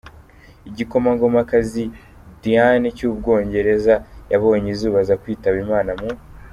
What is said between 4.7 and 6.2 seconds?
izuba, aza kwitaba Imana mu.